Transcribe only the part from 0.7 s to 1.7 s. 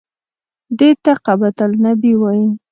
دې ته قبة